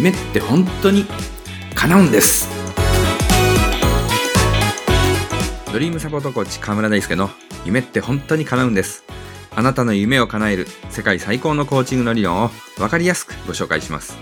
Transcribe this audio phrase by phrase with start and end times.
[0.00, 1.04] 夢って本当に
[1.74, 2.48] 叶うんです。
[5.70, 7.28] ドリームサポートコーチ河村大輔の
[7.66, 9.04] 夢って本当に叶うんです。
[9.54, 12.48] あなたの夢を叶える世界最高のコーチングの理論を
[12.78, 14.16] 分かりやすくご紹介します。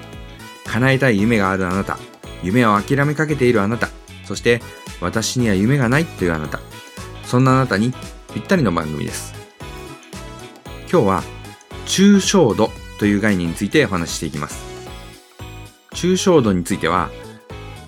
[0.66, 1.96] 叶えたい夢があるあなた
[2.42, 3.88] 夢を諦めかけているあなた
[4.24, 4.60] そして
[5.00, 6.58] 私には夢がないというあなた。
[7.24, 7.92] そんなあなたに
[8.34, 9.32] ぴったりの番組です。
[10.90, 11.22] 今日は
[11.86, 12.68] 抽象度
[12.98, 14.77] という概念についてお話ししていきます。
[15.98, 17.10] 抽象度については、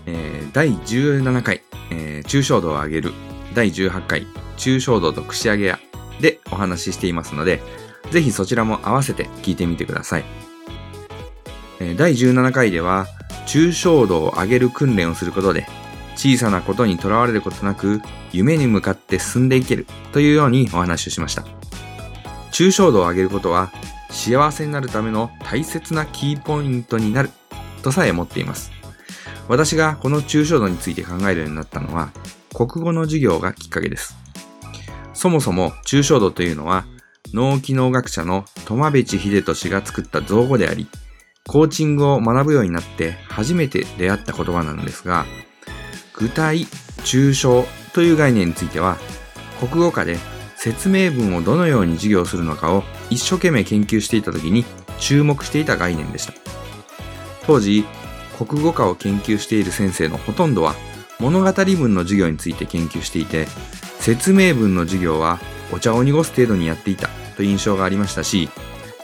[0.06, 3.12] えー、第17回、えー、抽象度を上げる
[3.55, 5.78] 第18回抽象度と串上げ屋
[6.20, 7.62] でお話ししていますので、
[8.10, 10.24] ぜひそちらも合わせて聞いてみてください。
[11.78, 13.06] え第17回では、
[13.46, 15.69] 抽象度を上げる訓練をすることで、
[16.16, 18.02] 小さなことにとらわれることなく、
[18.33, 21.45] 夢に向かって進んでいけるというようにお話をしました。
[22.50, 23.70] 抽象度を上げることは、
[24.11, 27.30] 幸せになるための大切なキーポイントになる
[27.81, 28.70] とさえ思っています。
[29.48, 32.12] 私がこの抽象度について考えるようになったのは、
[32.55, 34.17] 国語の授業がきっかけです。
[35.12, 36.86] そもそも抽象度というのは
[37.34, 40.86] 脳機能学者の苫部地秀俊が作った造語であり、
[41.47, 45.27] コーチングを学ぶようになって初めて出会った言葉なんですが、
[46.14, 46.67] 具体、
[47.05, 48.98] 抽象という概念については、
[49.58, 50.19] 国語科で
[50.56, 54.64] 説明文をどのように授業するのかを一生懸命研究していた時に
[54.98, 56.50] 注目していた概念でした。
[57.51, 57.84] 当時、
[58.39, 60.77] 国語科を研究している先生のほとんどは
[61.19, 63.48] 物語文の授業について研究していて、
[63.98, 65.41] 説明文の授業は
[65.73, 68.48] お茶を濁す程度にやっていたという印象がありましたし、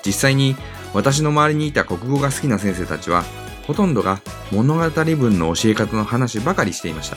[0.05, 0.55] 実際に
[0.95, 3.25] 私の周りにいた国語が好きな先生たちは、
[3.67, 4.21] ほとんどが
[4.53, 7.17] 物語文の教え方の話ばかりしていました。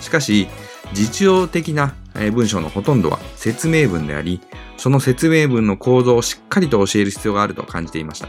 [0.00, 0.46] しかし、
[0.92, 1.92] 実用的な
[2.32, 4.40] 文章のほとんどは説明文であり、
[4.76, 8.28] その説明文の構造をしっかりと教える必要があると感じていました。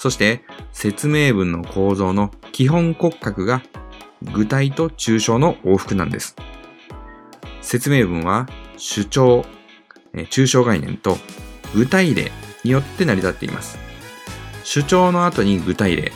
[0.00, 0.40] そして、
[0.72, 3.62] 説明文の構造の基本骨格が
[4.32, 6.36] 具体と抽象の往復なんです。
[7.60, 9.44] 説明文は主張、
[10.14, 11.18] 抽象概念と
[11.74, 12.32] 具体例
[12.64, 13.78] によって成り立っています。
[14.64, 16.12] 主張の後に具体例、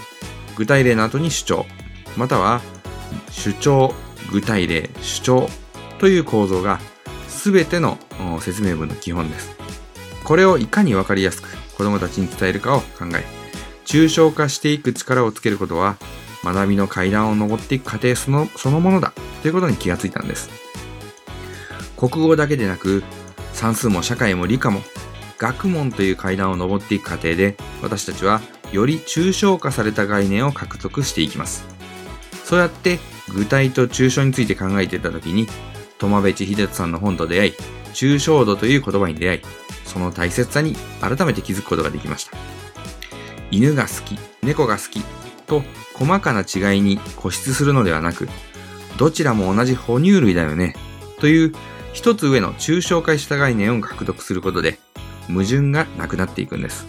[0.56, 1.66] 具体例の後に主張、
[2.16, 2.62] または
[3.30, 3.92] 主張、
[4.32, 5.50] 具体例、主張
[5.98, 6.80] という構造が
[7.28, 7.98] 全ての
[8.40, 9.54] 説明文の基本です。
[10.24, 13.43] これをいかにわかりやすく子供たちに伝えるかを考え、
[13.94, 15.98] 抽象化していく力をつけることは
[16.42, 20.50] 学びの階段を登っていく過程そのそのものだということに気がついたんです。
[21.96, 23.04] 国語だけでなく、
[23.52, 24.80] 算数も社会も理科も、
[25.38, 28.40] 学問という階段を登っていく過程で、私たちは
[28.72, 31.64] より抽象化された概念を獲得していきます。
[32.42, 32.98] そうやって
[33.32, 35.46] 具体と抽象について考えていた時に、
[36.00, 37.52] 苫部地秀人さんの本と出会い、
[37.92, 39.40] 抽象度という言葉に出会い、
[39.84, 42.63] その大切さに改めて気づくことができました。
[43.54, 45.00] 犬が好き、猫が好き
[45.46, 45.62] と
[45.94, 48.28] 細かな違いに固執するのではなく、
[48.98, 50.74] どちらも同じ哺乳類だよね
[51.20, 51.52] という
[51.92, 54.80] 一つ上の抽象化した概念を獲得することで、
[55.28, 56.84] 矛盾がなくなっていくんです。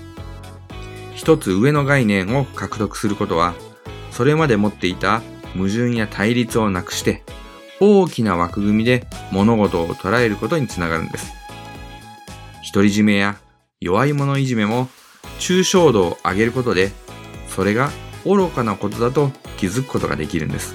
[1.14, 3.54] 一つ上の概念を獲得することは、
[4.10, 5.22] それまで持っていた
[5.54, 7.22] 矛盾や対立をなくして、
[7.80, 11.32] 大きな枠組みで物事を捉えることにつながるんです。
[12.74, 13.38] 独り占めや
[13.80, 14.90] 弱い者いじめも
[15.40, 16.92] 抽象度を上げることで、
[17.50, 17.92] それが
[18.26, 20.74] 愚かなことだと気づくことができるんです。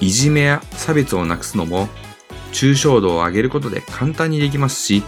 [0.00, 1.88] いじめや差別をなくすのも
[2.52, 5.02] 抽象度を上げることで簡単にできますし、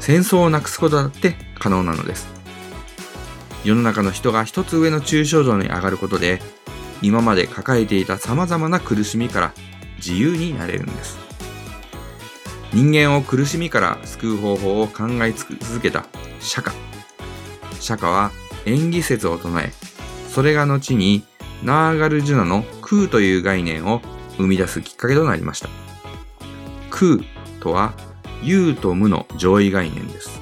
[0.00, 2.28] 戦争をなくすことだって可能なのです。
[3.64, 6.40] 世の中の人が一つ上の抽象度に上がることで、
[7.02, 9.52] 今まで抱えていた様々な苦しみから
[9.96, 11.18] 自由になれるんです。
[12.72, 16.06] 人間を苦しみから救う方法を考え続けた
[16.40, 16.72] 釈迦。
[17.80, 18.30] 釈迦は
[18.66, 19.72] 演技説を唱え、
[20.28, 21.24] それが後に
[21.62, 24.00] ナーガルジュナの空という概念を
[24.36, 25.68] 生み出すきっかけとなりました。
[26.90, 27.18] 空
[27.60, 27.94] とは
[28.42, 30.40] 有と無の上位概念です。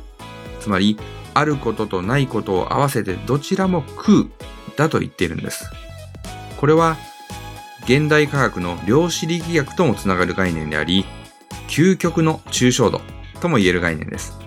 [0.60, 0.98] つまり、
[1.34, 4.24] あることとないことを合わせてどちらも空
[4.76, 5.70] だと言っているんです。
[6.56, 6.96] これは、
[7.84, 11.04] 現代科学の量子力学ともつながる概念であり、
[11.68, 13.00] 究極の抽象度
[13.40, 14.45] とも言える概念です。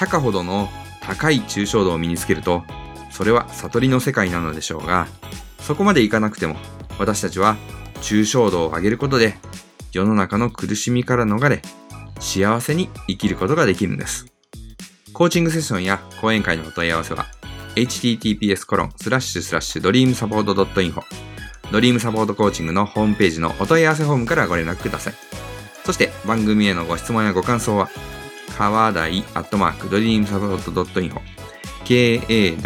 [0.00, 0.70] 釈迦ほどの
[1.02, 2.62] 高い抽象度を身につけると、
[3.10, 5.06] それは悟りの世界なのでしょうが、
[5.58, 6.56] そこまでいかなくても、
[6.98, 7.58] 私たちは
[7.96, 9.34] 抽象度を上げることで
[9.92, 11.60] 世の中の苦しみから逃れ、
[12.18, 14.24] 幸せに生きることができるんです。
[15.12, 17.26] コーチングセッションや講演会のお問い合わせは、
[17.76, 21.02] https コロンスラッシュスラッシュドリームサポート .info
[21.70, 25.14] ドリームサポートコーチングのホームページのお問い合わせフォームからご連絡ください。
[25.84, 27.90] そして番組へのご質問やご感想は、
[28.60, 31.18] 川台アットマークドリームサポート .info
[31.86, 32.60] k-a-w-a-d-a-i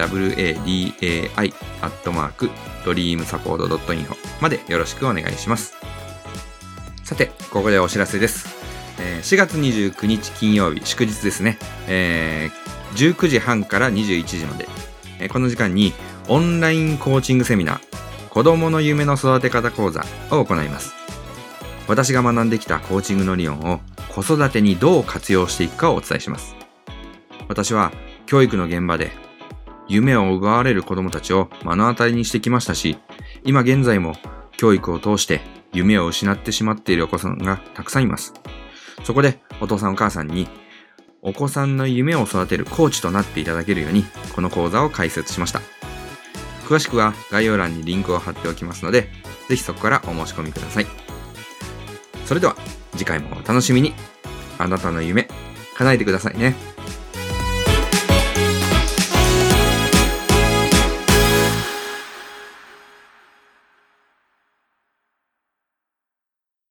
[1.82, 2.50] アットマーク
[2.84, 5.76] dreamsupport.info までよろしくお願いします。
[7.04, 8.48] さて、ここでお知らせです。
[8.98, 11.58] えー4月29日金曜日、祝日ですね。
[11.86, 14.66] えー19時半から21時まで、
[15.20, 15.92] えーこの時間に
[16.26, 21.03] オンラインコーチングセミナー、子供の夢の育て方講座を行います。
[21.86, 23.80] 私が学んできたコーチングの理論を
[24.14, 26.56] 子育てにどう活用していくかをお伝えします。
[27.48, 27.92] 私は
[28.26, 29.10] 教育の現場で
[29.86, 32.96] 夢を奪われる子供たちを目の当たりにしてきましたし、
[33.44, 34.14] 今現在も
[34.56, 35.40] 教育を通して
[35.72, 38.32] 夢を失ってしまっているお子さんがたくさんいます。
[39.02, 40.48] そこでお父さんお母さんに
[41.20, 44.04] お子さんの夢を育てるコーチとなっていただけるように
[44.34, 45.60] この講座を開設しました。
[46.66, 49.10] 詳しくは概要欄にリンクを貼っておきますので、
[49.48, 51.03] ぜひそこからお申し込みください。
[52.24, 52.56] それでは
[52.92, 53.94] 次回もお楽しみに。
[54.58, 55.28] あなたの夢
[55.76, 56.54] 叶えてくださいね。